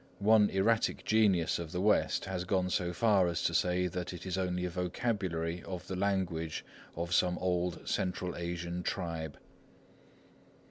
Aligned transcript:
One 0.17 0.49
erratic 0.49 1.05
genius 1.05 1.59
of 1.59 1.71
the 1.71 1.79
West 1.79 2.25
has 2.25 2.43
gone 2.43 2.71
so 2.71 2.91
far 2.91 3.27
as 3.27 3.43
to 3.43 3.53
say 3.53 3.85
that 3.85 4.13
it 4.13 4.25
is 4.25 4.35
only 4.35 4.65
a 4.65 4.69
vocabulary 4.71 5.61
of 5.61 5.85
the 5.85 5.95
language 5.95 6.65
of 6.95 7.13
some 7.13 7.37
old 7.37 7.87
Central 7.87 8.35
Asian 8.35 8.81
tribe. 8.81 9.37